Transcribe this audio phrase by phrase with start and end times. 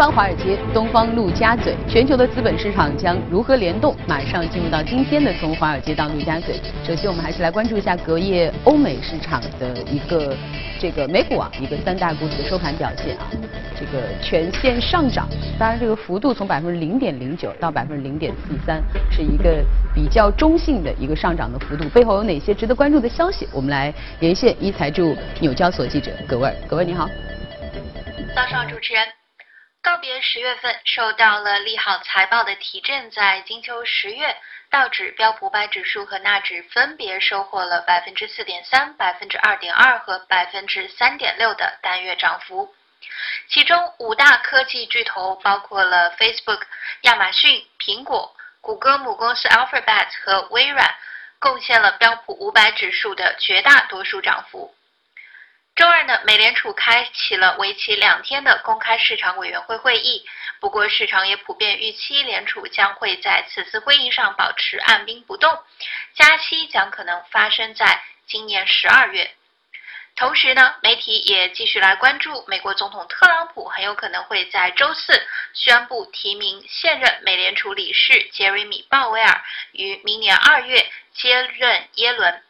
[0.00, 3.94] 方华尔街，东方陆家嘴，全球的资本市场将如何联动？
[4.08, 6.58] 马上进入到今天的从华尔街到陆家嘴。
[6.82, 10.34] 首先，我们还是来关注一下隔夜欧美市场的一个
[10.78, 13.28] 这个美股啊，一个三大股指的收盘表现啊，
[13.78, 19.62] 这个全线上涨，当然这个幅度从百分之零点零九到百分之零点四三，是一个
[19.94, 21.86] 比较中性的一个上涨的幅度。
[21.90, 23.46] 背后有哪些值得关注的消息？
[23.52, 27.06] 我们来连线一财驻纽交所记者葛味儿，葛味儿你好。
[28.34, 29.19] 早上，主持人。
[29.82, 34.36] 告别十月份，受到了利好财报的提振，在金秋十月，
[34.68, 42.74] 道指、标普五百指数和纳指分别收获了百分之四点三、百分之二点二和百分之三点六的单月涨幅。
[43.48, 46.60] 其中五大科技巨头包括了 Facebook、
[47.02, 50.94] 亚马逊、苹果、谷歌母公司 Alphabet 和微软，
[51.38, 54.74] 贡献了标普五百指数的绝大多数涨幅。
[55.80, 60.26] 周二呢，美联储开启了为期两天的公开市场委员会会议。
[60.60, 65.58] 不过，市场也普遍预期联储将会在此次会议上保持按兵不动，
[66.12, 69.30] 加息将可能发生在今年十二月。
[70.16, 79.42] 同时呢，媒体也继续来关注美国总统特朗普很有可能会在周四宣布提名现任美联储理事杰瑞米·鲍威尔
[79.72, 82.42] 于明年二月接任耶伦。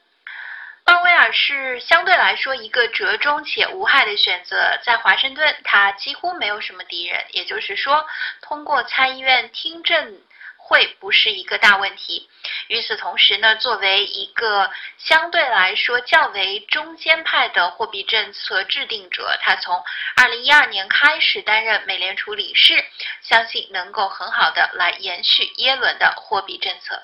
[0.84, 8.06] 鲍威尔是相对来说一个折中且无害的选择，在华盛顿他几乎没有什么敌人，也就是说，
[8.42, 10.20] 通过参议院听证
[10.56, 12.28] 会不是一个大问题。
[12.68, 19.82] 与此同时呢，作为一个相对来说较为中间派的货币政策制定者，他从
[20.16, 22.84] 2012年开始担任美联储理事，
[23.22, 27.02] 相信能够很好的来延续耶伦的货币政策。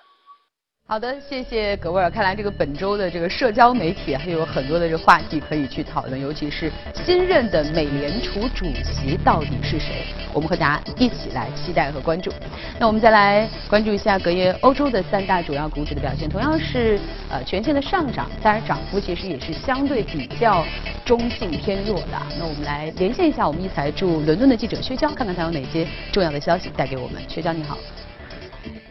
[0.88, 2.08] 好的，谢谢葛威尔。
[2.08, 6.70] 看来这个本周的这个社交媒体还有很多的这个话题可以去讨论，尤其是
[7.04, 10.04] 新任的美联储主席到底是谁？
[10.32, 12.30] 我们和大家一起来期待和关注。
[12.78, 20.64] 那我们再来关注一下隔夜欧洲的三大主要股指的表现，同样是呃全线的上涨，当然涨幅其实也是相对比较
[21.04, 22.22] 中性偏弱的。
[22.38, 27.20] 那我们来连线一下我们一财驻伦敦的记者薛娇，看看他有哪些重要的消息带给我们。
[27.28, 27.76] 薛娇你好。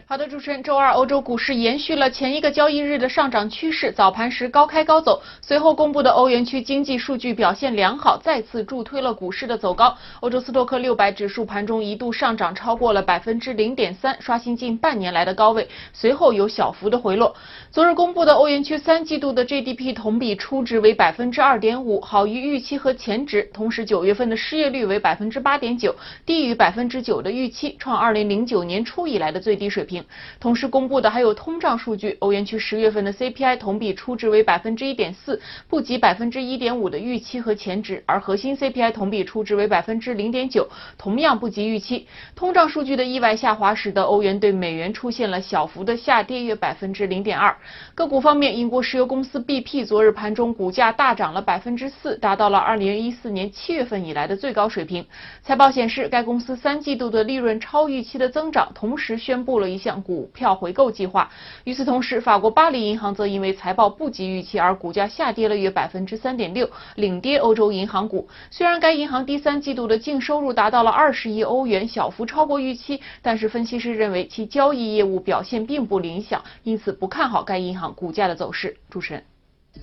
[0.08, 9.98] 好的，主持人，周二欧洲股市延续了前一个交易日的上涨趋势，早盘时高开高走，随后公布的欧元区经济数据表现良好，再次助推了股市的走高。
[10.20, 17.34] 欧洲斯托克六百指数盘中一度上涨超过了百分之零点三，刷新近半年来的高位，随后有小幅的回落。
[17.72, 23.42] 昨日公布的欧元区三季度的 GDP 同比初值为百分之二点五，好于预期和前值。
[23.52, 25.92] 同时，九月份的失业率为百分之八点九，
[26.24, 29.95] 低于百分之九的预期，创二零零九年初以来的最低水平。
[30.40, 40.68] 同时公布的还有通胀数据，欧元区十月份的 CPI 同比初值为百分之一点四，不及百分之一点五的预期和前值，而核心 CPI 同比初值为百分之零点九，
[40.98, 42.06] 同样不及预期。
[42.34, 47.56] 通胀数据的意外下滑，使得欧元对美元出现了小幅的下跌，约百分之零点二。
[47.94, 55.06] 个股方面，英国石油公司 BP 昨日盘中股价大涨了百分之四，达到了二零一四年七月份以来的最高水平。
[55.42, 59.76] 财报显示，该公司三季度的利润超预期的增长，同时宣布了一。
[59.76, 61.30] 项股票回购计划。
[61.64, 68.28] 与此同时，法国巴黎银行则因为财报不及预期而股价下跌了约百分之三点六，领跌欧洲银行股。
[68.50, 78.76] 虽然该银行第三季度的净收入达到了二十亿欧元，小幅超过预期，但是分析师认为其交易业务表现并不理想，因此不看好该银行股价的走势。
[78.88, 79.22] 主持人，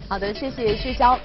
[0.07, 1.19] 好的，谢谢薛娇。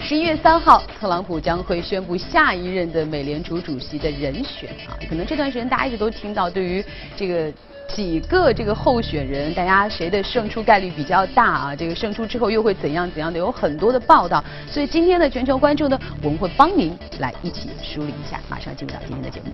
[0.00, 4.96] 十一月三号，特朗普将会宣布下一任的美联储主席的人选啊。
[5.08, 6.84] 可能这段时间大家一直都听到对于
[7.16, 7.52] 这个。
[7.88, 11.76] 几个这个候选人，大家谁的胜出概率比较大啊？
[11.76, 13.38] 这个胜出之后又会怎样怎样的？
[13.38, 18.40] 有很多的报道，所以今天的全球关注呢，我们会帮您来一起梳理一下。
[18.48, 19.52] 马上进入到今天的节目。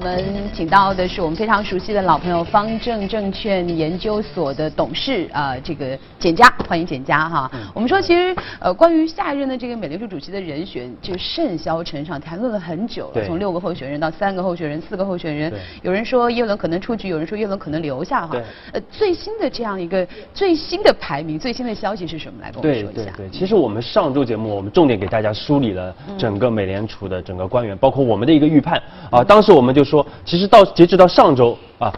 [0.00, 0.24] 我们
[0.54, 7.50] 请到的是我们非常熟悉的老朋友方正证券研究所的董事啊，这个简佳，欢迎简佳哈。
[7.74, 15.52] 我们说，其实呃，关于下一任的这个美联储主席的人选，就甚嚣尘上，谈论了很久了，从六个候选人到三个候选人、四个候选人，
[15.82, 18.36] 有人说耶伦可能出局，有人说耶伦可能留下哈。
[18.72, 22.40] 呃，最新的这样一个最新的排名、最新的消息是什么？
[22.40, 23.02] 来跟我们说一下。
[23.02, 28.80] 对对对，其实我们上周节目，我们重点给大家梳理了整个美联储的整个官员，包括我们的一个预判
[29.10, 29.48] 啊，当时。
[29.48, 31.92] 我们就说，其实到截止到上周啊，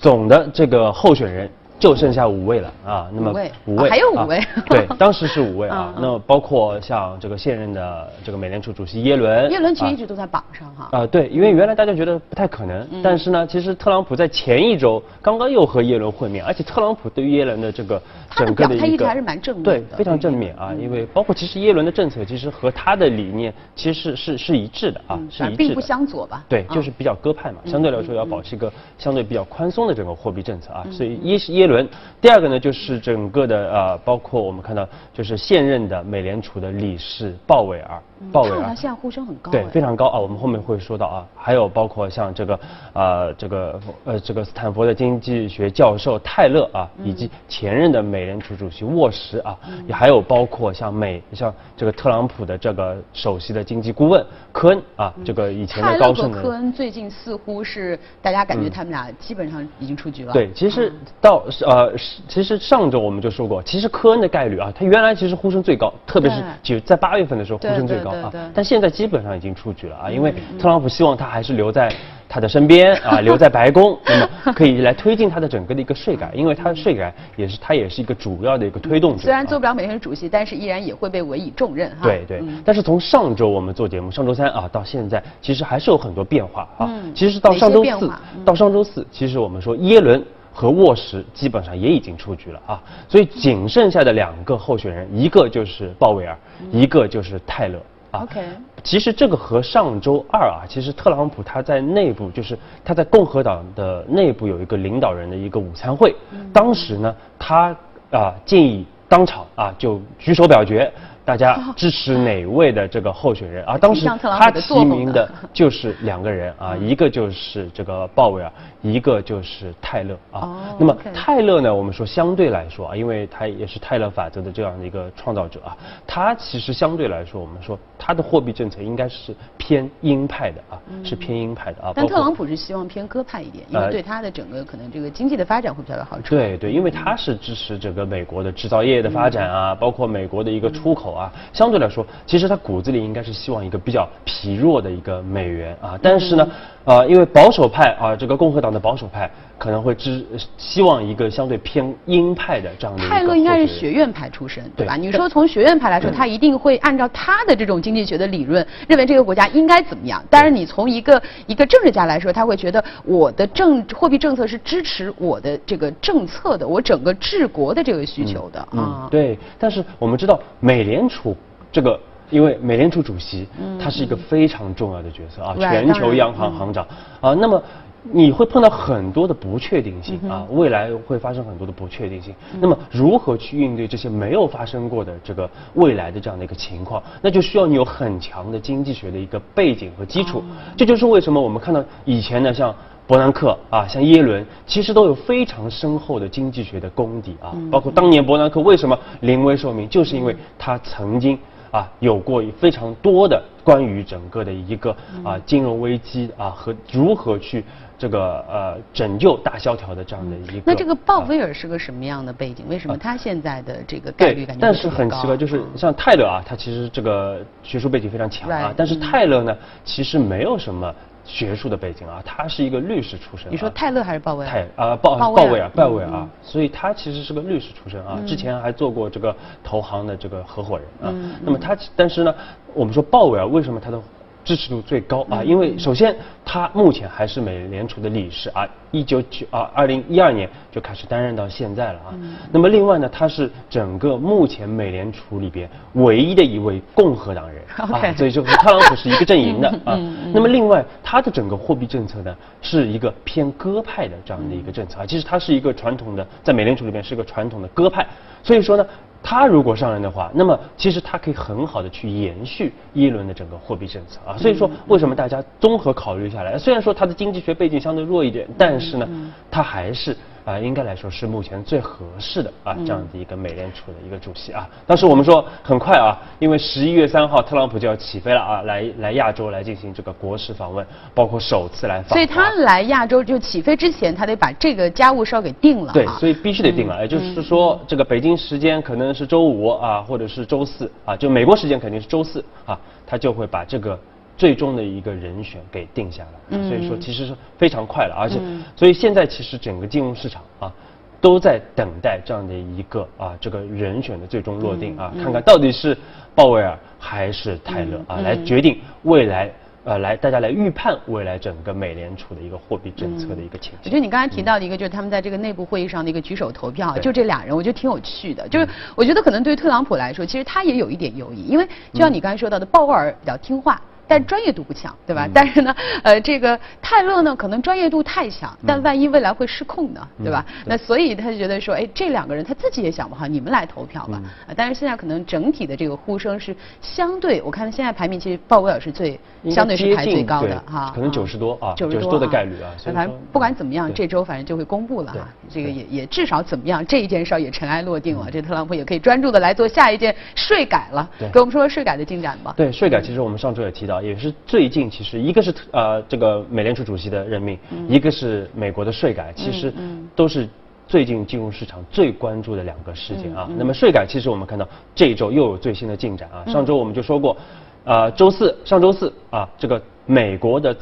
[0.00, 1.50] 总的这个候选人
[1.80, 3.10] 就剩下五位了啊。
[3.12, 3.30] 那么
[3.64, 5.92] 五位还有五位，对，当时是五位啊。
[5.98, 10.88] 那包括像这个现任的这个美联储主席耶伦，耶伦其实一直都在榜上哈。
[10.92, 18.00] 啊，对，因为原来大家觉得不太可能，但是呢，其实特朗普在前一周刚刚又和耶伦会面，而且特朗普对于耶伦的这个
[18.36, 20.72] 整个的一个还是蛮正面对，非常正面啊。
[20.78, 26.44] 因为包括其实耶伦的政策其实和他的理念其实是是是一致的啊，是一致的，并不相左吧？
[26.48, 30.84] 对，就是比较鸽派嘛，相对来说要保持一个相对比较宽松的整个货币政策啊。
[30.90, 31.88] 所以一是耶伦，
[32.20, 38.02] 第二个呢就是整个的呃，包括我们看到就是现任的美联储的理事鲍威尔。
[38.30, 40.18] 鲍威尔现在呼声很高，对，非常高啊。
[40.18, 42.60] 我们后面会说到啊，还有包括像这个
[42.92, 54.22] 呃这个呃这个斯坦福的经济学教授泰勒啊，以及前任的美联储主席沃什啊，也还有包括像美像这个特朗普的这个首席的经济顾问
[54.52, 60.32] 科恩啊，这个以前的高盛的科恩最近似乎是大家感觉他们俩基本上已经出局了。
[60.34, 61.92] 对，其实到呃
[62.28, 68.10] 其实上周我们就说过，其实科恩的概率啊，他原来其实呼声最高，特别是就在八月份的时候呼声最高。
[68.10, 71.92] 啊，但现在基本上已经出局了啊，因为特朗普希望他还是留在
[72.28, 79.22] 他的身边啊，留在白宫，那么 可以来推进他的整个的一个税改，因为他的税改也是他也是一个主要的一个推动者。
[79.22, 82.02] 虽然做不了美联储主席，但是依然也会被委以重任哈。
[82.02, 86.86] 对对，但是从上周我们做节目，上周三啊到现在，其实还是有很多变化啊。
[86.88, 87.14] 嗯。
[87.14, 88.10] 其实到上周四，
[88.44, 90.22] 到上周四，其实我们说耶伦。
[90.52, 96.36] 和沃什基本上也已经出局了啊，所以仅剩下的两个候选人，一个就是鲍威尔，
[96.70, 97.78] 一个就是泰勒
[98.10, 98.22] 啊。
[98.22, 98.42] OK，
[98.82, 106.14] 其实这个和上周二啊，其实特朗普他在内部就是他在共和党的内部有一个领导人的一个午餐会，
[106.52, 107.76] 当时呢，他
[108.10, 110.92] 啊建议当场啊就举手表决。
[111.30, 113.64] 大家支持哪位的这个候选人？
[113.64, 118.50] 啊， 当时他提名的 就是两个人啊，一个就是这个鲍威尔，
[118.82, 120.58] 一个就是泰勒啊。
[120.76, 130.74] 那么泰勒呢，我们说相对来说啊，因为他也是泰勒法则的这样的一个创造者啊，他其实相对来说，我们说他的货币政策应该是偏鹰派的啊，
[131.04, 131.92] 是偏鹰派的啊。
[131.94, 136.34] 但特朗普是希望偏鸽派一点，因为对他的整个可能这个经济的发展会比较有好处。
[136.34, 141.19] 对对，因为他是支持整个美国的制造业的发展啊，包括美国的一个出口啊。
[141.20, 146.48] 啊，相对来说，其实他骨子里应该是希望一个比较疲弱的一个美元啊，但是呢，
[146.84, 150.24] 呃，因为保守派啊，这个共和党的保守派可能会支
[150.56, 153.06] 希望一个相对偏鹰派的这样的。
[153.06, 154.96] 泰勒应该是学院派出身，对吧？
[154.96, 160.24] 你说从学院派来说，他一定会按照他的这种经济学的理论，认为这个国家应该怎么样。
[160.30, 169.06] 但是你从一个一个政治家来说，他会觉得我的政货币政策是支持我的这个政策的，我整个治国的这个需求的啊。
[169.10, 171.00] 对，但是我们知道美联。
[171.10, 171.36] 储
[171.72, 171.98] 这个，
[172.30, 173.46] 因为美联储主席，
[173.78, 176.86] 他是一个非常重要的角色啊，全球央行行长
[177.20, 177.62] 啊，那么
[178.02, 182.34] 你会碰到很多的不确定性啊，未来会发生很多的不确定性。
[182.60, 187.02] 那么如何去应对这些没有发生过的这个未来的这样的一个情况？
[187.20, 190.42] 那就需要你有很强的经济学的一个背景和基础。
[190.76, 192.74] 这就是为什么我们看到以前呢，像。
[193.06, 197.50] 伯南克啊，像耶伦，其实都有非常深厚的经济学的功底啊。
[197.68, 201.36] 包括当年伯南克为什么临危受命，就是因为他曾经
[201.70, 207.64] 啊有过非常多的关于整个的一个啊金融危机啊和如何去
[207.98, 210.62] 这个呃拯救大萧条的这样的一个。
[210.66, 212.64] 那这个鲍威尔是个什么样的背景？
[212.68, 220.94] 为什么他现在的这个概率感觉但是很奇怪，就是像泰勒啊，他其实这个学术背景非常强啊，但是泰勒呢，其实没有什么。
[221.24, 223.50] 学术的背景啊，他是一个律师出身。
[223.50, 224.50] 你说泰勒还是鲍威尔？
[224.50, 231.14] 泰啊鲍鲍威尔鲍威尔啊，所以他其实是个律师出身啊，之前还做过这个投行的这个合伙人啊。
[231.42, 232.34] 那么他但是呢，
[232.74, 234.00] 我们说鲍威尔为什么他的？
[234.44, 242.14] 支持度最高啊，因为首先他目前还是美联储的理事啊，一九九啊二零一二年就开始担任到现在了啊。
[242.50, 249.98] 那么另外呢，他是整个目前美联储里边唯一的一位共和党人啊，所以就和特朗普是一个阵营的 啊。
[250.32, 255.06] 那么另外，他的整个货币政策呢，是一个偏鸽派的这样的一个政策啊。
[255.06, 258.06] 其实他是一个传统的，在美联储里边是一个传统的鸽派，
[258.42, 258.86] 所以说呢。
[259.22, 264.36] 他如果上任的话，那么其实他可以很好的去延续耶伦的整个货币政策啊。
[264.36, 269.08] 所以说，为什么大家综合考虑下来，虽然说他的经济学背景相对弱一点，但是呢，
[269.50, 270.16] 他还是。
[270.44, 274.68] 啊，应该来说是目前最合适的啊，这样的一个美联储的一个主席啊。
[274.86, 282.08] 当时我们说很快啊，因为十一月三号特朗普就要起飞了啊，来来亚洲来进行这个国事访问，包括首次来访。
[282.10, 285.92] 所以他来亚洲就起飞之前，他得把这个家务事给定了。
[285.92, 287.00] 对，所以必须得定了。
[287.02, 293.98] 也就是说，这个北京时间可能是周五啊，或者是周四啊，就美国时间肯定是周四啊，他就会把这个。
[294.40, 298.40] 最终的一个人选给定下来，所以说其实是非常快了，而且
[298.74, 300.72] 所以现在其实整个金融市场啊，
[301.20, 305.94] 都在等待这样的一个啊这个人选的最终落定啊，看看到底是
[306.34, 309.52] 鲍威尔还是泰勒啊，来决定未来。
[309.82, 313.80] 呃，来大家来预判未来整个美联储的一个货币政策的一个情况。
[313.82, 318.46] 我觉得你刚才提到的一个，就是他们在这个内部会议上的一个举手投票，就这俩人，我觉得挺有趣的。
[318.46, 323.80] 就是我觉得可能对于特朗普来说，其实他也有一点犹疑，因为就像你刚才说到的，鲍威尔比较听话。
[324.10, 325.28] 但专业度不强，对吧？
[325.32, 330.44] 但是呢，呃，这个泰勒呢，可能专业度太强，但万一未来会失控呢，对吧？
[330.66, 334.20] 那所以他就觉得说，哎，这两个人他自己也想不好，你们来投票吧。
[334.56, 339.16] 但是现在可能整体的这个呼声是相对，我看现在排名其实鲍威尔是最
[339.48, 342.74] 相对是排最高的哈，可能九十多啊，九十多的概率啊。
[342.92, 345.28] 反正不管怎么样，这周反正就会公布了哈。
[345.48, 351.08] 这个也也至少怎么样，这一件事儿也尘埃落定了，这特朗普也可以专注的来做下一件税改了。
[351.32, 352.54] 给我们说说税改的进展吧。
[352.56, 354.90] 对税改，其实我们上周也提到，也是最近。
[354.90, 359.72] 其实一个是呃这个美联储主席的任命，一个是美国的税改，其实
[360.14, 360.48] 都是
[360.86, 363.48] 最近金融市场最关注的两个事件啊。
[363.56, 366.44] 那么税改其实我们看到这一周又有最新的进展啊。
[366.50, 367.36] 上周我们就说过，
[367.84, 370.76] 呃周四上周四啊这个美国的。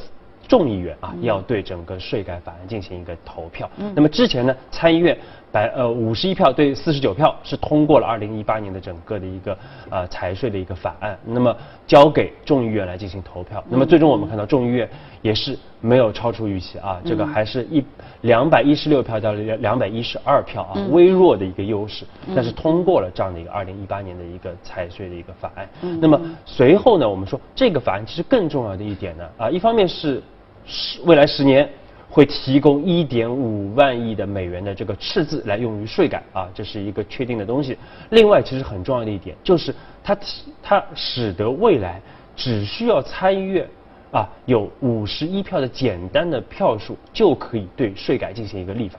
[0.49, 3.71] 众议院啊，要对整个税改法案进行一个投票。
[3.95, 5.17] 那么之前呢，参议院
[5.53, 9.59] 百呃五十一票对四十九票是通过了二零一八年的整个的一个
[9.91, 11.19] 呃财税的一个法案。
[11.25, 11.55] 那么
[11.87, 13.63] 交给众议院来进行投票。
[13.69, 14.89] 那么最终我们看到众议院
[15.21, 17.85] 也是没有超出预期啊，这个还是一
[18.23, 25.69] 两百一十六票到两两百一十二票啊，微弱的一个优势，但是通过了这样的一个二零一八年的一个财税的一个法案。
[26.01, 30.23] 那么随后呢，我们说这个法案其实更重要的一点呢啊，一方面是。
[30.69, 31.69] 十未来十年
[32.09, 37.77] 会提供一点五万亿的美元的这个赤字来用于税改啊，这是一个确定的东西。
[38.11, 40.17] 另外，其实很重要的一点就是它
[40.63, 42.01] 它使得未来
[42.37, 43.67] 只需要参议院
[44.11, 48.99] 啊有五十一票的简单的票数就可以对税改进行一个立法。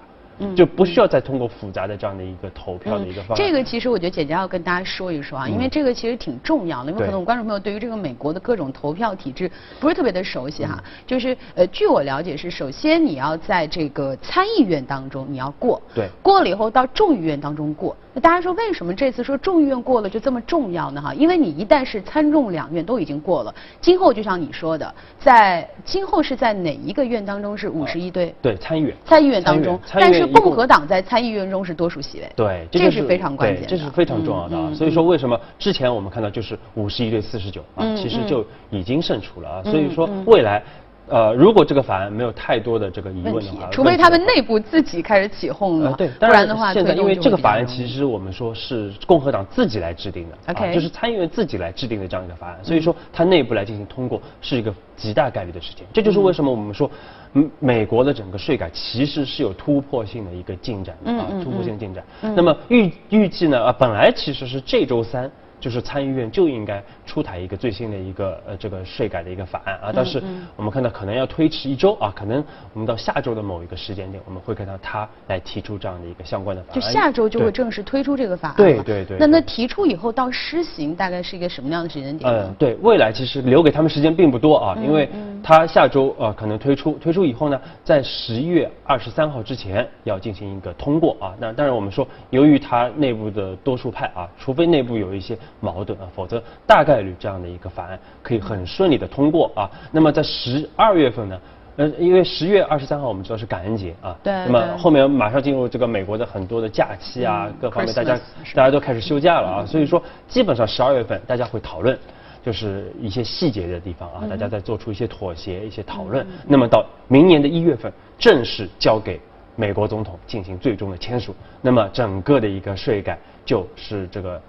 [0.55, 3.43] 就不需要再通过复杂的这样的一个投票的一个方式。
[3.43, 10.81] 这个其实我觉得简单要跟大家说一说啊，因为这个其实挺重要的，因为可能观众朋友对于这个美国的各种投票体制不是特别的熟悉哈。
[11.05, 17.95] 就是呃，据我了解是，首先你要在这个参议院当中你要过，对，过了以后到众议院当中过。
[18.19, 21.01] 那大家说为什么这次说众议院过了就这么重要呢？
[21.01, 28.35] 哈，因为你一旦是参众两院都已经过了，今后就像你说的，在今后是在哪一个院当中是五十一对？
[28.41, 28.93] 对，参议院。
[29.05, 32.29] 参议院当中，但是共和党在参议院中是多数席位。
[32.35, 34.69] 对，这是非常关键，这是非常重要的啊。
[34.73, 39.63] 所以说，为什么之前我们看到就是五十一对四十九啊，其实就已经胜出了啊。
[39.63, 40.61] 所以说未来。
[41.09, 55.85] 呃，如果这个法案没有太多的这个疑问的话，除非他们内部自己开始起哄了，对，不然的话，现在因为这个法案其实我们说是共和党自己来制定的，OK，就是参议院自己来制定的这样一个法案，所以说它内部来进行通过是一个极大概率的事情。
[55.91, 56.89] 这就是为什么我们说，
[57.33, 62.03] 嗯，美国的整个税改其实是有突破性的一个进展的啊，突破性进展。
[62.21, 65.29] 那么预预计呢，啊，本来其实是这周三。
[65.61, 70.21] 就是参议院就应该出台一个最新的一个呃这个税改的一个法案啊，但是
[70.55, 76.75] 我们看到可能要推迟一周啊，可能我们到下周的某一个时间点，我们会看到他来提出这样的一个相关的法案。
[76.75, 78.57] 就下周就会正式推出这个法案。
[78.57, 79.17] 对对对。
[79.17, 82.31] 那那提出以后到施行大概是一个什么样的时间点？
[82.31, 85.09] 嗯，对，未来其实留给他们时间并不多啊，因为
[85.41, 91.33] 他下周呃可能推出，推出以后呢，在十一月二十三号之前要进行一个通过啊。
[91.39, 95.35] 那当然我们说，由于他内部的多数派啊，除非内部有一些。
[95.61, 99.69] 矛盾啊，否则大概率这样的一个法案可以很顺利的通过啊。
[99.91, 101.39] 那么在十二月份呢，
[101.77, 108.19] 呃，因为十月二十三号我们知道是感恩节啊，对，那么后面马上进入这个美国的很多的假期啊，各方面大家
[108.53, 111.97] 大家都开始休假了啊，所以说基本上十二月份大家会讨论，
[112.43, 116.27] 就是一些细节的地方啊，大家在做出一些妥协、一些讨论。
[116.45, 119.21] 那么到明年的一月份正式交给
[119.55, 124.41] 美国总统进行最终的签署，那么整个的一个税改就是这个。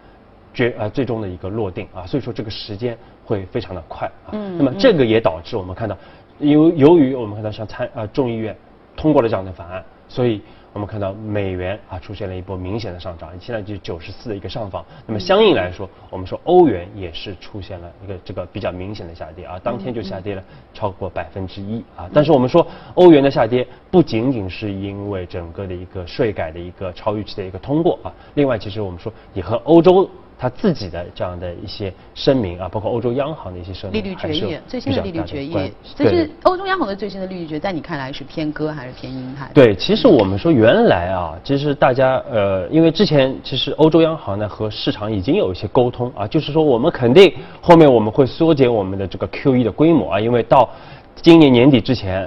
[0.52, 4.30] 决呃最终的一个落定啊，所以说这个时间会非常的快啊。
[4.32, 4.56] 嗯。
[4.58, 5.96] 那么这个也导致我们看到，
[6.38, 8.56] 由由于我们看到像参呃众议院
[8.96, 10.40] 通过了这样的法案，所以。
[10.72, 14.84] 我们看到美元啊出现了一波明显的上涨，现在就九十四的一个上方。
[15.04, 22.08] 那么相应来说，我们说欧元也是出现了一个这个比较明显的下跌啊，当天就下跌了超过百分之一啊。
[22.14, 22.64] 但是我们说
[22.94, 30.08] 欧元的下跌不仅仅是因为整个的一个税改的一个超预期的一个通过啊，另外其实我们说也和欧洲。
[30.40, 39.50] 他自己的这样的一些声明啊，包括欧洲央行的一些声明，利率决议最新的利率决议，这是欧洲央行的最新的利率决议，在你看来是偏鸽还是偏鹰派？
[39.52, 47.30] 对，其实我们说原来啊，其实大家呃，因为之前其实欧洲央行呢和市场已经有一些沟通啊，就是说我们肯定
[47.60, 50.70] 后面我们会缩减我们的这个 QE 的规模啊，因为到
[51.16, 52.26] 今年年底之前，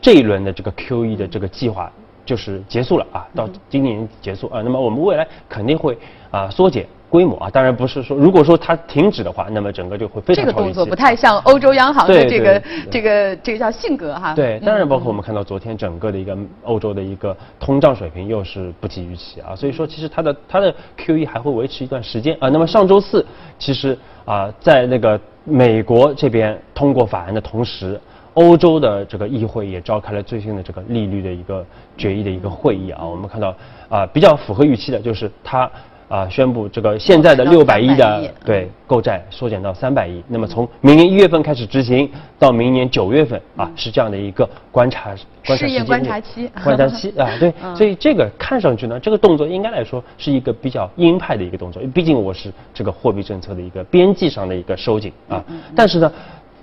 [0.00, 1.88] 这一轮的这个 QE 的这个计划。
[2.26, 4.60] 就是结束了啊，到今年结束啊。
[4.60, 5.96] 那么我们未来肯定会
[6.32, 6.84] 啊缩减。
[7.16, 14.34] 规模啊，当然不是说，如果说它停止的话，那么整个就会非常这个动作不太像欧洲央行的这个这个这个叫性格哈。
[14.34, 22.50] 对，当然包括我们看到昨天整个的一个欧洲的一个通胀水平又是不及预期啊，所以说其实它的它的 QE 还会维持一段时间啊。
[22.50, 23.24] 那么上周四
[23.58, 23.96] 其实
[24.26, 27.98] 啊，在那个美国这边通过法案的同时，
[28.34, 31.64] 欧洲的这个议会也召开了最新的这个利率的一个
[31.96, 33.02] 决议的一个会议啊。
[33.02, 33.56] 我们看到
[33.88, 35.70] 啊，比较符合预期的就是它。
[36.08, 42.08] 啊，宣布这个现在的六百亿的对购债缩减到三百亿，那么从明年一月份开始执行，
[42.38, 55.44] 到明年九月份啊，是这样的一个观察观察观察期观察期啊，对，所以这个看上去呢，这个动作应该来说是一个比较鹰派的一个动作，毕竟我是这个货币政策的一个边际上的一个收紧啊，
[55.74, 56.12] 但是呢。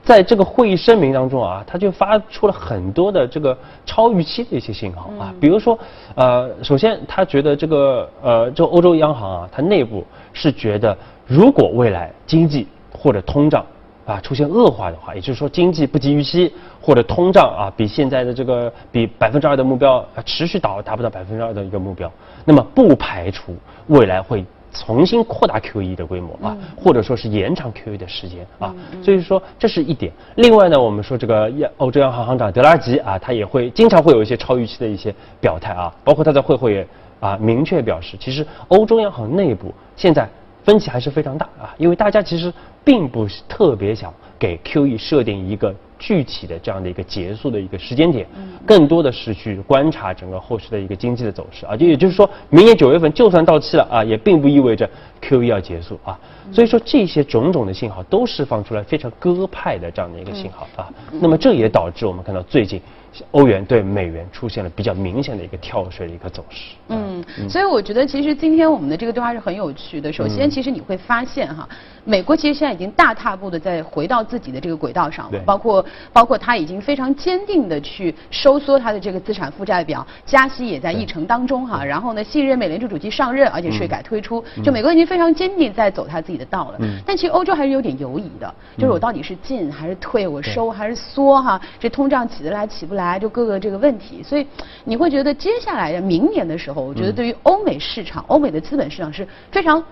[0.03, 5.79] 在这个会议声明当中啊，他就发出了很多的这个超预期的一些信号啊，比如说，
[6.15, 13.65] 呃，首先他觉得这个呃，这欧洲央行啊，它内部是觉得，如果未来经济或者通胀
[14.05, 22.11] 啊出现恶化的话，也就是说经济不及预期或者通胀啊比现在的这个比百分之二的目标啊持续达达不到百分之二的一个目标，
[22.43, 23.55] 那么不排除
[23.87, 24.43] 未来会。
[24.73, 30.11] 重新扩大 QE 的规模啊，或者说是延长 QE 的时间啊，所以说这是一点。
[30.35, 36.85] 另外呢，我们说这个亚欧洲央行行长德拉吉啊，他也会经常会有一些超预期的一些表态啊，包括他在会后也
[37.19, 40.27] 啊明确表示，其实欧洲央行内部现在
[40.63, 42.51] 分歧还是非常大啊，因为大家其实
[42.83, 45.73] 并不是特别想给 QE 设定一个。
[46.05, 48.27] 具体的这样的一个结束的一个时间点，
[48.65, 54.89] 更多的是去观察整个后续的一个经济的走势啊，就也就是说明年九月份就算到期了啊，也并不意味着
[55.21, 56.19] QE 要结束啊，
[56.51, 60.91] 所以说这些种种的信号都释放出来非常鸽派的这样的一个信号啊，
[61.21, 62.81] 那么这也导致我们看到最近。
[63.29, 66.73] 欧元对美元出现了比较明显的一个跳水的一个走势。
[66.87, 70.11] 嗯，所以我觉得其实今天我们的这个对话是很有趣的。
[70.11, 71.69] 首先，其实你会发现哈，
[72.05, 81.85] 美国其实现在已经大踏步的在回到自己的这个轨道上了，包括包括它已经非常坚定的去收缩它的这个资产负债表，加息也在议程当中哈。
[81.85, 86.77] 然后呢，新任美联储主席上任，而且税改推出，就美国已经非常坚定在走他自己的道了。
[86.79, 86.97] 嗯。
[87.05, 91.61] 但其实欧洲还是有点犹疑的，就是我到底是进还是退，我收还是缩哈？
[91.79, 93.03] 这通胀起得来起不来？
[93.03, 94.47] 来就各个这个问题，所以
[94.85, 99.83] 你会觉得接下来的明年的时候，我觉得对于欧美市场、欧美的资本市场是非常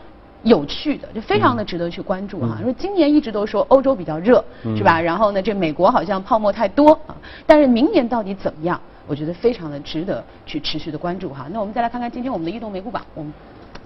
[0.43, 2.57] 有趣的，就非常的值得去关注哈。
[2.63, 4.43] 说今年一直都说欧洲比较热，
[4.75, 4.99] 是吧？
[4.99, 7.15] 然后呢，这美国好像泡沫太多啊。
[7.45, 8.79] 但是明年到底怎么样？
[9.07, 11.47] 我觉得非常的值得去持续的关注哈。
[11.51, 13.33] 那我们再来看看今天我们的移动美股榜，我们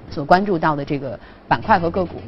[0.10, 2.22] 所关注到的这个板块和个股。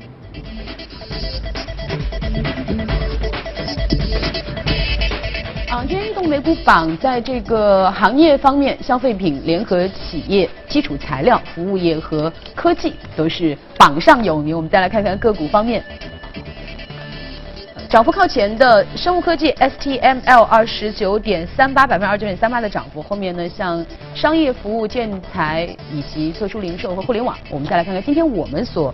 [5.86, 14.56] 今天移动美股榜在这个行业方面，消费品、联合企业、基础材料、服务业和科技都是榜上有名。
[14.56, 15.84] 我们再来看看个股方面，
[17.88, 23.86] 涨幅靠前的生物科技 STML 二十九点三八百分之二十九点三八的涨幅，后面呢像
[24.16, 28.94] 商业服务、建材以及特殊零售和互联网，我们再来看看今天我们所。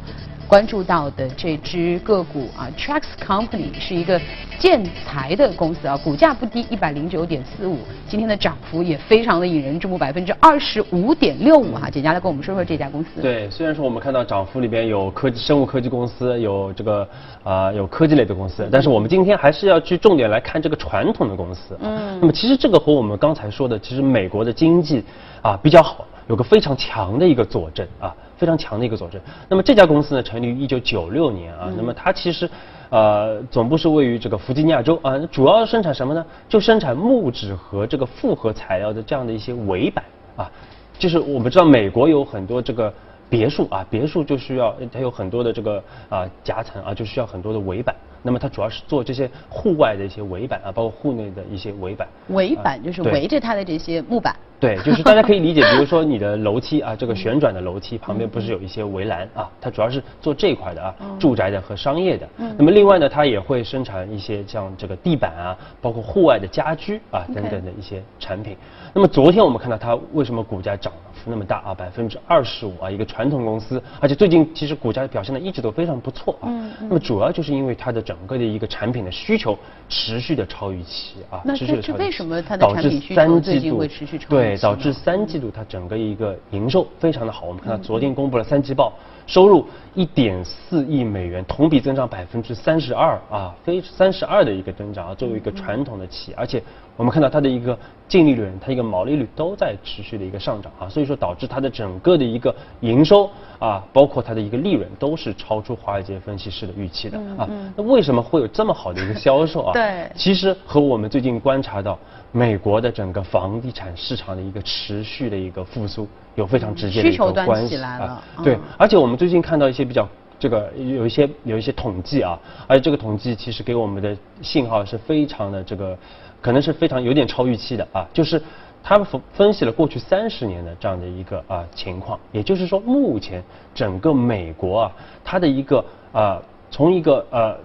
[0.54, 4.22] 关注到的这只个股啊，Trax Company 是一个
[4.60, 11.90] 建材的公司啊，股价不低，一百零九点四五，今天的涨幅也非常的引人注目，百分之二十五点六五哈。
[11.90, 13.20] 简家来跟我们说说这家公司。
[13.20, 17.10] 对，虽然说我们看到涨幅里边有科技、生物科技公司，有这个
[17.44, 21.76] 啊有科技类的公司，但是我们今天还是要去重点来看这个传统的公司。
[21.82, 22.20] 嗯。
[22.22, 25.04] 那么其实这个和我们刚才说的，其实美国的经济
[25.42, 26.06] 啊比较好。
[26.30, 29.22] 有个非常强的一个佐证啊，非常强的一个佐证。
[29.48, 31.72] 那么这家公司呢，成立于一九九六年啊。
[31.78, 32.50] 那么它其实，
[32.90, 36.26] 呃，总部是位于这个弗吉尼亚州啊，主要生产什么呢？
[36.50, 40.04] 就生产木质和这个复合材料的这样的一些围板
[40.36, 40.52] 啊。
[41.00, 42.94] 就是我们知道美国有很多这个
[43.30, 47.96] 别墅啊，别墅就需要它有很多的这个啊夹层啊，就需要很多的围板。
[48.26, 52.06] 那么它主要是做这些户外的一些围板啊，包括户内的一些围板。
[52.28, 54.36] 围板就是围着它的这些木板。
[54.64, 59.52] 对，就是大家可以理解，比如说你的楼梯啊，这个旋转的楼梯旁边不是有一些围栏啊？
[59.60, 62.26] 它主要是做这一块的啊，住宅的和商业的。
[62.58, 68.56] 那么另外呢，它也会生产一些像这个地板啊，包括户外的家居啊等等的一些产品。
[68.94, 71.74] 那么昨天我们看到它为什么股价涨幅那么大啊？
[71.74, 76.48] 百分之二十五啊，一个传统公司，而且最近其实股价表现的一直都非常不错啊。
[76.82, 79.58] 那么主要就是因为它的整个的一个产品的需求
[79.90, 84.30] 持续的超预期啊，持续的超预期，为什么它的产品需求最近会持续超？
[84.30, 84.44] 对。
[84.44, 87.46] 对，导致三季度它整个一个营收非常的好。
[87.46, 88.92] 我们看到昨天公布了三季报，
[89.26, 95.16] 收入一点四亿美元，同比增长百分之三十二啊，非三十二的一个增长啊。
[95.16, 96.62] 作为一个传统的企业，而且
[96.98, 103.30] 我们看到它的一个净利润，它一个毛利率都在持续的一个上涨啊，所以说导致它的整个的一个营收
[103.66, 107.48] 啊，包括它的一个利润都是超出华尔街分析师的预期的啊。
[107.76, 109.72] 那为什么会有这么好的一个销售啊？
[109.74, 111.98] 对，其实和我们最近观察到。
[112.36, 118.24] 美国的整个房地产市场的一个持续的一个复苏，有非常直接的一个关系啊。
[118.44, 125.96] 对，而且我们最近看到一些比较这个有一些有一些统计啊，而且这个统计其实给我们的信号是非常的这个，
[126.42, 128.04] 可能是非常有点超预期的啊。
[128.12, 128.42] 就是
[128.84, 133.42] 他们分分析了过去三十年的这样的一个啊情况，也就是说目前
[133.74, 134.92] 整个美国啊，
[135.24, 137.58] 它的一个啊从一个呃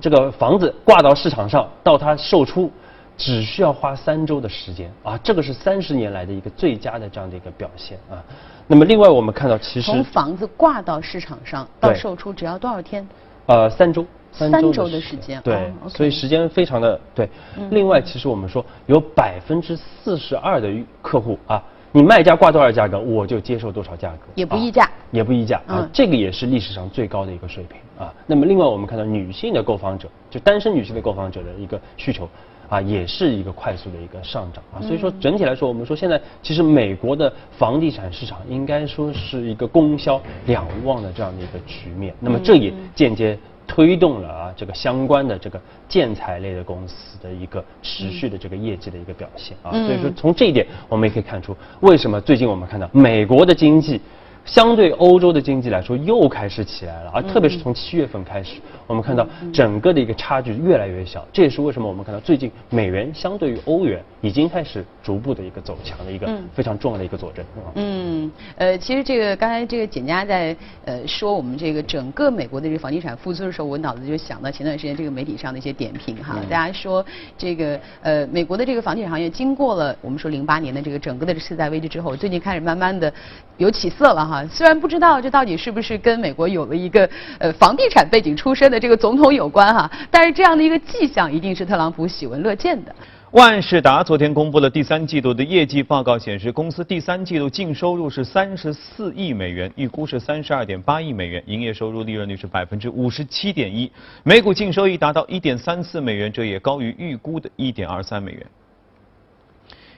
[0.00, 2.70] 这个房子挂到市场上到它售出。
[3.16, 8.18] 只需要花三周的时间啊，这个是三十年来的一个最佳的这样的一个表现啊。
[8.66, 13.06] 那么另外我们看到，其实从房子挂到市场上到售出只要多少天？
[13.46, 14.04] 呃，三周，
[14.36, 15.40] 三周的时间。
[15.42, 17.28] 对，所以时间非常的对。
[17.70, 20.68] 另外，其实我们说有百分之四十二的
[21.00, 28.12] 客户啊，你卖家挂多少价格，我就接受多少价格，也不议价，也不议价啊，这个也是历史上最高的一个水平啊。
[28.26, 32.28] 那么另外我们看到女性的购房者，就单身女性的购房者的一个需求。
[32.66, 54.00] 啊，也是一个快速的一个上涨啊，所以说整体来说，我们说现在其实美国的房地产市场应该说是一个供销两旺的这样的一个局面，那么这也间接推动了啊这个相关的这个建材类的公司的一个持续的这个业绩的一个表现啊，所以说从这一点我们也可以看出，为什么最近我们看到美国的经济。
[54.44, 67.44] 相对欧洲的经济来说，又开始起来了，而特别是从七月份开始，我们看到整个的一个差距越来越小，这也是为什么我们看到最近美元相对于欧元已经开始逐步的一个走强的一个非常重要的一个佐证。
[67.74, 70.54] 嗯，呃，其实这个刚才这个简佳在
[70.84, 77.04] 呃说我们这个整个美国的这个房地产复苏的时候，我脑子就想到前段时间这个媒体上的一些点评哈，大家说
[77.38, 83.10] 这个呃美国的这个房地产行业经过了我们说零八年的这个整个的次贷危机之后，最近开始慢慢的
[83.56, 84.33] 有起色了哈。
[84.34, 92.92] 啊，虽然不知道这到底是不是跟美国有了一个呃房地产背景出身的这个总统有关哈，但是这样的一个迹象一定是特朗普喜闻乐见的。
[93.30, 103.90] 万事达昨天公布了第三季度的业绩报告，显示公司第三季度净收入是三十四亿美元，预估是三十二点八亿美元，营业收入利润率是百分之五十七点一，
[104.24, 108.46] 每股净收益达到一点三四美元，这也高于预估的一点二三美元。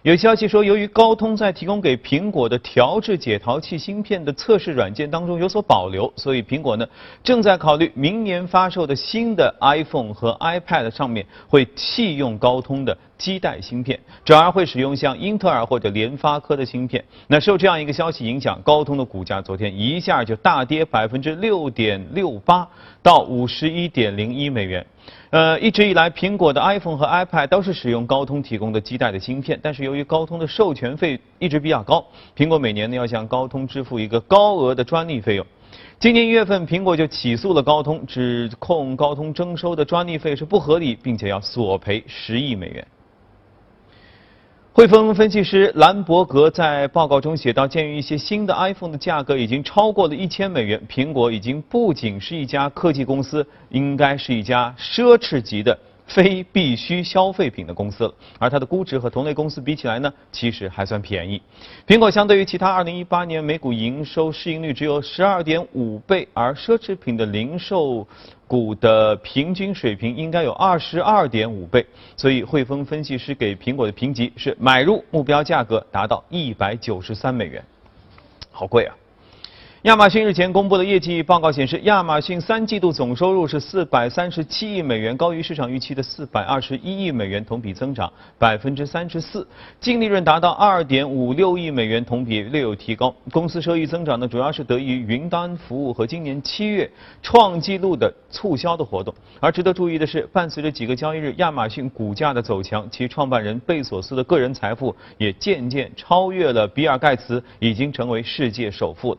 [0.07, 6.87] 有消息说，由于高通在提供给苹果的调制解陶器芯片的测试软件当中有所保留，所以苹果呢
[7.25, 17.05] 正在考虑明年发售的新的 iPhone 和 iPad 上面会弃用高通的基带芯片，转而会使用像英特尔或者联发科的芯片。
[17.27, 22.65] 那受这样一个消息影响，高通的股价昨天一下就大跌百分之六点六八，
[23.03, 24.87] 到五十一点零一美元。
[25.31, 32.05] 呃，一直以来，苹果的 iPhone 和 iPad 都是使用高通提供的基带的芯片，但是由于高通的授权费一直比较高，
[32.37, 35.47] 苹果每年呢要向高通支付一个高额的专利费用。
[35.99, 42.87] 今年一月份，苹果就起诉了高通，指控高通征收的专利费是不合理，并且要索赔十亿美元。
[44.77, 55.79] 汇丰分析师兰伯格在报告中写道：，鉴于一些新的 iPhone 的价格已经超过了一千美元，苹果已经不仅是一家科技公司，应该是一家奢侈级的。
[56.07, 61.43] 非必需消费品的公司了，而它的估值和同类公司比起来呢，其实还算便宜。
[61.85, 68.07] 苹果相对于其他2018年每股营收市盈率只有12.5倍，而奢侈品的零售
[68.49, 71.85] 股的平均水平应该有二十二点五倍，
[72.17, 77.65] 所以汇丰分析师给苹果的评级是买入目标价格达到一百九十三美元，
[78.51, 78.95] 好贵啊！
[79.87, 89.47] 亚马逊日前公布的业绩报告显示，亚马逊三季度总收入是四百三十七亿美元，高于市场预期的四百二十一亿美元，同比增长百分之三十四。
[89.79, 93.15] 净利润达到二点五六亿美元，同比略有提高。
[93.31, 96.91] 公司收益增长呢，主要是得益于云端服务和今年七月
[97.23, 99.15] 创纪录的促销的活动。
[99.39, 109.17] 而值得注意的是，伴随着几个交易日亚马逊股价的走强，其创办人贝索斯的个人财富也渐渐超越了比尔盖茨，已经成为世界首富。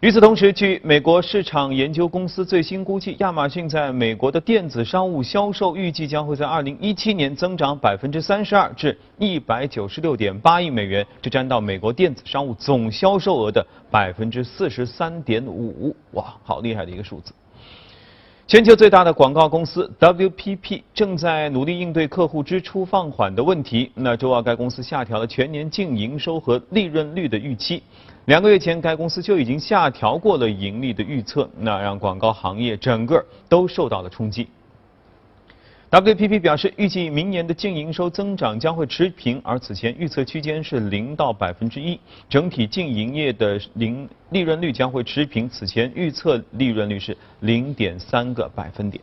[0.00, 15.94] 与此同时，据美国市场研究公司最新估计，亚马逊在美国的电子商务销售预计将会在2017年增长32%至196.8亿美元，这占到美国电子商务总销售额的43.5%。
[16.12, 17.32] 哇，好厉害的一个数字！
[18.48, 23.90] 全球最大的广告公司 WPP 正在努力应对客户支出放缓的问题。
[23.92, 27.82] 那周二，该公司下调了全年净营收和利润率的预期。
[28.26, 34.46] 两个月前，该公司就已经下调过了盈利的预测，那让广告行业整个都受到了冲击。
[35.88, 49.00] WPP 表示，预计明年的净营收增长将会持平，而此前预测区间是零到百分之一，整体净营业的零利润率将会持平，此前预测利润率是零点三个百分点。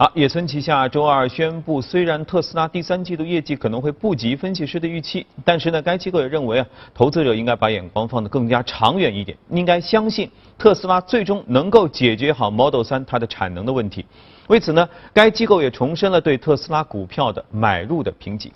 [0.00, 14.06] 好，野村旗下周二宣布，虽然特斯拉第三季度业绩可能会不及分析师的预期，但是呢，该机构也认为啊，投资者应该把眼光放得更加长远一点，应该相信特斯拉最终能够解决好 Model 3它的产能的问题。
[14.46, 18.52] 为此呢，该机构也重申了对特斯拉股票的买入的评级。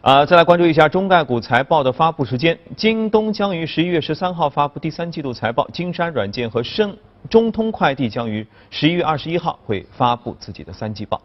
[0.00, 6.96] 啊，再来关注一下中概股财报的发布时间，京东将于十一月十三号发布第三季度财报，金山软件和深。
[7.28, 11.20] 中通快递将于十一月二十一号会发布自己的三季报。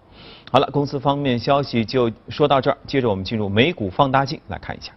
[0.52, 4.94] 好了，公司方面消息就说到这儿，接着我们进入美股放大镜来看一下。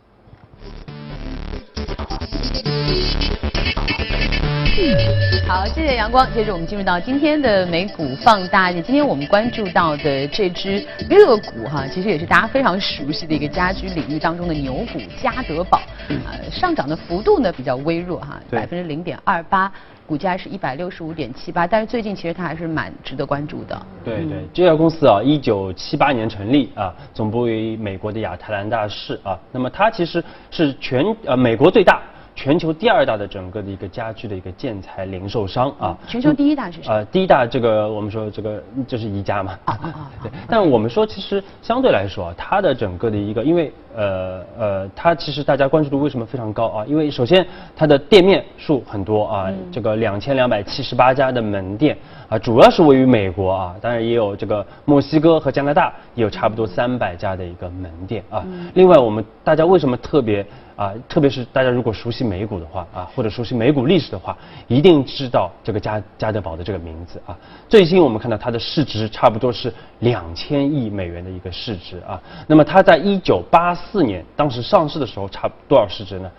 [5.46, 6.24] 好，谢谢阳光。
[6.32, 8.80] 接着我们进入到今天的美股放大镜。
[8.82, 15.80] 今天我们关注到的这只热股哈，其实也是大家非常熟悉的一个家居领域当中的牛股嘉德宝。
[16.08, 19.72] 呃，上涨的幅度呢比较微弱哈，百分之零点二八。
[20.06, 23.86] 股价是一百六十五点七八，但是最近其实它还是蛮值得关注的。
[24.04, 32.00] 对对，这家公司啊，一九七八年成立啊，总部于美国的亚特兰大市啊，那么它其实是全呃美国最大。
[32.38, 36.88] 全球第二大的整个的一个家居的一个建材零售商啊，全球第一大是谁？
[36.88, 39.58] 呃，第一大这个我们说这个就是宜家嘛。
[39.64, 40.10] 啊 啊啊！
[40.22, 46.84] 对，但我们说其实相对来说啊，它的整个的一个，因为呃呃，它其实大家关注度为什么非常高啊？
[46.86, 51.98] 因为首先它的店面数很多啊，这个两千两百七十八家的门店
[52.28, 58.46] 啊，主要是位于美国啊，当然也有这个墨西哥和加拿大也有差不多三百家的一个门店啊。
[58.74, 60.46] 另外我们大家为什么特别？
[60.78, 64.38] 啊，特别是大家如果熟悉美股的话啊，或者熟悉美股历史的话，
[64.68, 67.36] 一定知道这个加加德堡的这个名字啊。
[67.68, 72.22] 最新我们看到它的市值差不多是两千亿美元的一个市值啊。
[72.46, 76.30] 那么它在一九八四年当时上市的时候，差多少市值呢？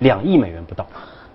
[0.00, 0.86] 两亿美元不到。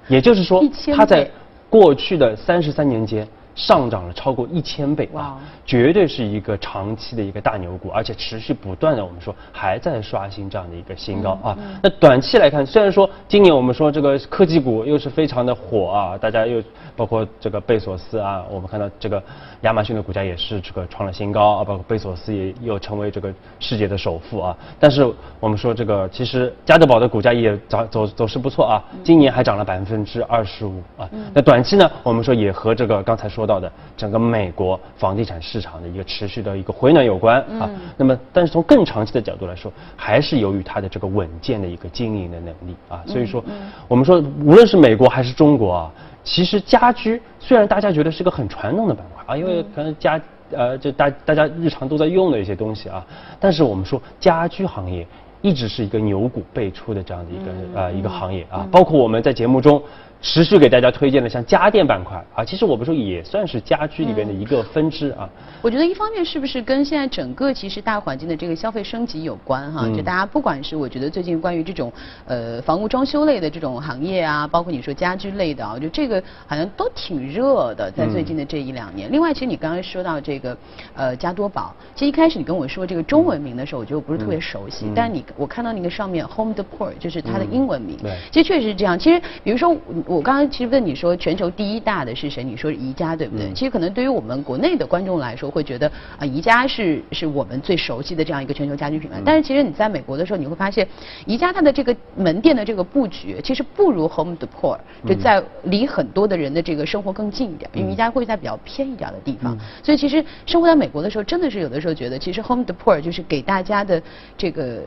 [0.07, 0.63] 也就是说，
[0.95, 1.27] 它在
[1.67, 3.27] 过去的三十三年间。
[3.55, 11.57] 上涨了超过一千倍啊，绝对是一个长期的一个大牛股，而且持续不断的，我们说还在刷新这样的一个新高啊。
[11.81, 16.61] 那短期来看，虽然说今年我们说这个科技股又是非常的火啊，大家又
[16.97, 19.23] 包括这个贝索斯啊，我们看到这个
[19.61, 24.57] 亚马逊的股价也是这个创了新高啊，包括贝索斯也又成为这个世界的首富啊。
[24.77, 31.09] 但是我们说这个其实加德宝的股价也涨走走势不错啊，今年还涨了百分之二十五啊。
[31.33, 33.44] 那短期呢，我们说也和这个刚才说。
[33.45, 43.43] 到的整个美国房地产市场的一个持续的一个回暖有关啊，那么但是从更长期的角度来说，还是由于它的这个稳健的一个经营的能力啊，所以说
[43.87, 45.91] 我们说无论是美国还是中国啊，
[46.23, 50.19] 其实家居虽然大家觉得是个很传统的板块啊，因为可能家
[50.51, 53.05] 呃就大大家日常都在用的一些东西啊，
[53.39, 55.05] 但是我们说家居行业
[55.41, 59.81] 一直是一个牛股辈出的这样的一个呃一个行业啊，包括我们在节目中。
[60.21, 65.29] 持续给大家推荐的像家电板块啊，其实我们说也算是家居里边的一个分支啊。
[65.61, 69.87] 我觉得一方面是不是跟现在整个其实大环境的这个消费升级有关哈？
[69.95, 71.91] 就大家不管是我觉得最近关于这种
[72.25, 79.11] 呃房屋装修类的这种行业啊，包括你说家居类的啊，我觉得这个好像都挺热的，在最近的这一两年。
[79.11, 80.57] 另外，其实你刚刚说到这个
[80.95, 88.97] 呃加多宝，其实一开始你跟我说这个中文名的时候，我觉得我不是特别熟悉，但是你我看到那个上面 Home Depot 就是它的英文名，对，其实确实是这样。
[88.97, 89.75] 其实比如说
[90.05, 90.21] 我。
[90.21, 92.43] 刚刚其实问你说全球第一大的是谁？
[92.43, 93.51] 你说宜家对不对？
[93.53, 99.21] 其实可能对于我们国内的观众来说，会觉得啊宜家是是我们最熟悉的这样一个全球家居品牌。
[99.23, 100.87] 但是其实你在美国的时候，你会发现
[101.25, 107.69] 宜家它的这个门店的这个布局，其实不如 Home Depot 就在离很多的人的这个生活更近一点。
[107.73, 114.01] 因为宜家会在比较偏一点的地方，所以其实生活在美国的时候，真的是有的时候觉得，其实 Home Depot 就是给大家的
[114.37, 114.81] 这个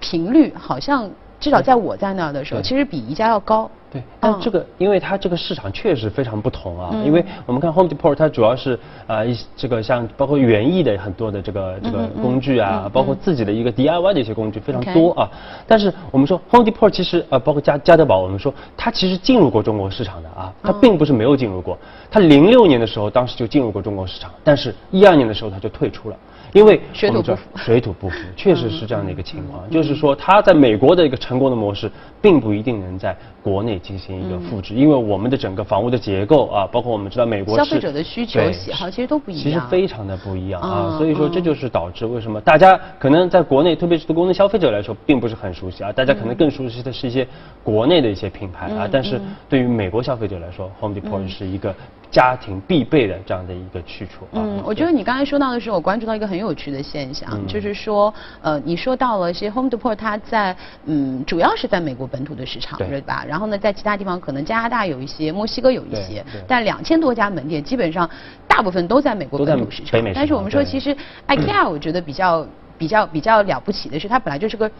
[0.00, 3.70] 频率，好像至少在我在那儿的时候，其实比宜家要高。
[3.90, 6.94] 对，但这个，因为它这个市场确实非常不同啊。
[7.06, 15.30] 因为我们看 Home Depot，它主要是啊一这个像包括园艺的很多的这个这个工具啊，包括自己的一个 DIY 的一些工具非常多啊。
[15.66, 21.78] 但是我们说 Home Depot 其实呃包括家家得宝，我们说它其实进入过中国市场的啊，它并不是没有进入过。
[22.10, 26.16] 它零六年的时候当时就进入过中国市场，但是一二年的时候它就退出了。
[26.52, 27.22] 因为水土
[27.56, 39.42] 水土不服， 确实是这样的一个情况，就是说它在美国的一个成功的模式，并不一定能在国内进行一个复制，因为我们的整个房屋的结构啊，包括我们知道美国是消费者的需求喜好其实都不一样。
[39.42, 47.26] 其实非常的不一样啊，嗯所以说这就是导致为什么大家可能在国内，特别是对国内消费者来说，并不是很熟悉啊，大家可能更熟悉的是一些
[47.62, 51.74] 国内的一些品牌啊，嗯但是对于美国消费者来说，Home Depot 是一个
[52.10, 54.34] 家庭必备的这样的一个去处啊。
[54.34, 63.24] 嗯，我觉得你刚才说到的时候，我关注到一个很有趣的现象，嗯就是说，呃，你说到了，一些 Home Depot 它在，嗯，主要是在美国本土的市场，对对吧？
[63.28, 68.08] 然后呢，在其他地方可能加拿大有一些，墨西哥有一些，但两千多家门店基本上
[68.46, 70.96] 大部分都在美国本土市场但是我们说，其实
[71.28, 72.46] IKEA 我觉得比较
[72.78, 74.70] 比较比较了不起的是，它本来就是个。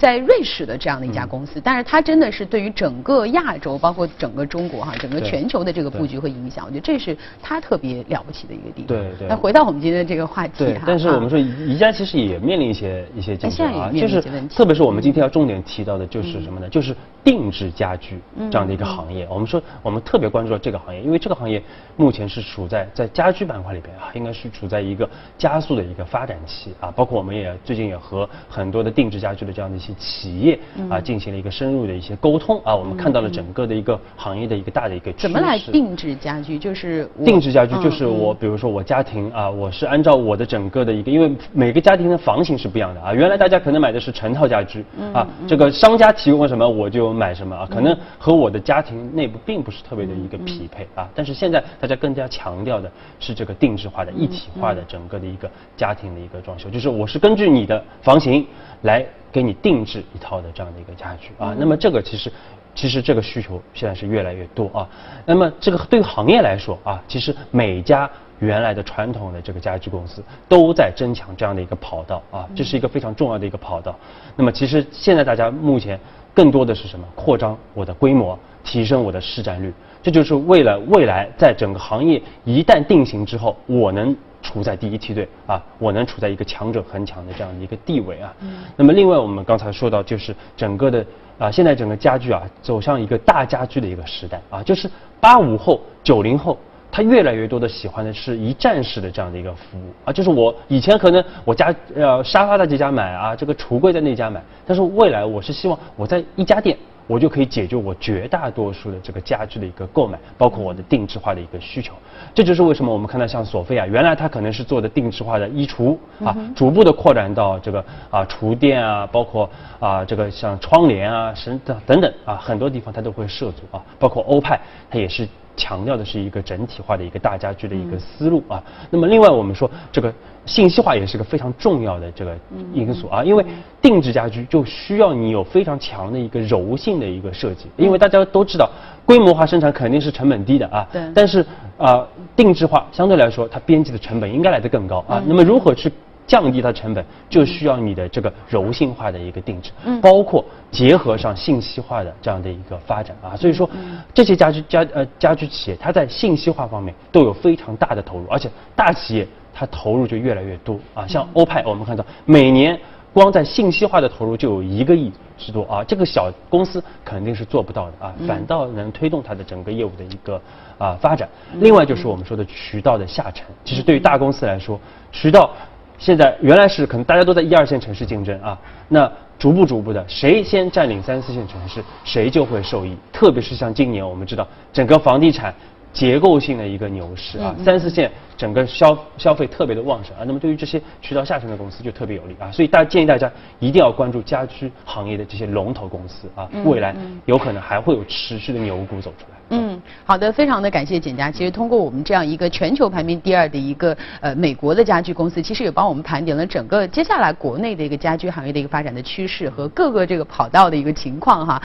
[0.00, 8.86] 在瑞士的这样的一家公嗯司，但是它真的是对于整个亚洲，包括整个中国哈，整个全球的这个布局和影响，我觉得这是它特别了不起的一个地方。
[8.86, 16.66] 对对那回到我们今天的这个话题哈，，对但是啊我们说宜家其实也面临一些一些竞哎现在争啊，就是临一些问题特别是我们今天要重点提到的就是什么呢？
[16.70, 19.28] 就是定制家居嗯这样的一个行业。
[19.30, 21.62] 我们说我们特别关注到这个行业，因为这个行业
[21.96, 26.90] 目前是处在在家居板块里边啊，应该是处在一个加速的一个发展期啊。
[26.96, 35.22] 包括我们也最近也和很多的定制家居的这样的一些企业嗯啊进行了一个深入的一些沟通啊，我们看到了整个的一个行业的一个大的一个趋势。
[35.22, 36.58] 怎么来定制家居？
[36.58, 43.14] 就是定制家居就是嗯我，比如说我家庭啊，我是按照我的整个的一个，因为每个家庭的房型是不一样的啊。
[43.14, 51.08] 原来大家可能买的是成套家居嗯啊，这个商家提供什么我就买什么啊，可能和我的家庭内部并不是特别的一个匹配啊。
[51.14, 58.46] 但是现在大家更加强调的是这个定制化的、一体化的整个的一个家庭的一个装修，就是我是根据你的房型
[58.82, 61.54] 来给你定制一套的这样的一个家具啊。
[61.58, 62.32] 那么这个其实。
[62.72, 64.88] 其实这个需求现在是越来越多啊。
[65.26, 73.98] 那么这个对于行业来说啊，其实每家原来的传统的这个家具公司都在争抢这样的一个跑道啊，这是一个非常重要的一个跑道。
[74.36, 75.98] 那么其实现在大家目前
[76.32, 77.04] 更多的是什么？
[77.16, 84.16] 扩张我的规模，提升我的市占率，这就是为了未来在整个行业一旦定型之后，我能。
[84.42, 88.34] 处在第一梯队啊，我能处在一个强者恒强的这样的一个地位啊。
[88.76, 91.04] 那么另外我们刚才说到，就是整个的
[91.38, 96.56] 啊，现在整个家具啊走向一个大家居的一个时代啊，就是八五后、九零后。
[96.92, 106.76] 他越来越多的喜欢的是一站式的这样的一个服务啊，就是我以前可能我家呃沙发在这家买啊，这个橱柜在那家买，但是未来我是希望我在一家店。
[107.10, 111.92] 我就可以解决我绝大多数的这个家具的一个购买，包括我的定制化的一个需求。
[112.32, 125.28] 这就是为什么我们看到像索菲亚，原来它可能是做的定制化的衣橱啊，逐步的扩展到这个啊厨电啊，包括啊这个像窗帘啊、等等等等啊，很多地方它都会涉足啊，包括欧派，它也是。
[125.56, 128.62] 强调的是一个整体化的一个大家居的一个思路啊。
[128.88, 130.10] 那么另外我们说这个
[130.46, 132.36] 信息化也是个非常重要的这个
[132.72, 133.44] 因素啊，因为
[133.80, 138.68] 定制家居就需要你有非常强的一个柔性的一个设计，因为大家都知道
[139.04, 141.02] 规模化生产肯定是成本低的啊，对。
[141.14, 141.44] 但是
[141.76, 145.22] 啊定制化相对来说它边际的成本应该来得更高啊。
[145.26, 145.92] 那么如何去
[146.26, 150.00] 降低它成本，就需要你的这个柔性化的一个定制，嗯。
[150.00, 153.36] 包括结合上信息化的这样的一个发展啊。
[153.36, 153.68] 所以说，
[154.14, 161.06] 这些家居家呃家居企业，它在信息化方面都有非常大的投入，而且大企业它投入就越来越多啊。
[161.06, 162.78] 像欧派，我们看到每年
[163.12, 170.40] 光在信息化的投入就有一个亿之多啊，这个小公司肯定是做不到的啊，反倒能推动它的整个业务的一个
[170.78, 171.28] 啊发展。
[171.54, 174.78] 另外就是我们说的渠道的下沉，其实对于大公司来说，
[175.12, 175.50] 渠道。
[175.98, 178.58] 现在原来是可能大家都在一二线城市竞争啊，
[178.88, 182.96] 那逐步逐步的，谁先占领三四线城市，谁就会受益。
[183.12, 185.54] 特别是像今年我们知道整个房地产
[185.92, 196.94] 结构性的一个牛市啊，三四线整个消消费特别的旺盛啊，那么对于这些渠道下沉的公司就特别有利啊，所以大家建议大家一定要关注家居行业的这些龙头公司啊，未来
[197.26, 199.36] 有可能还会有持续的牛股走出来。
[199.52, 201.28] 嗯，好的，非常的感谢简佳。
[201.28, 211.58] 其实通过我们这样一个全球排名第二的一个呃美国的家居公司，其实也帮我们盘点了整个接下来国内的一个家居行业的一个发展的趋势和各个这个跑道的一个情况哈。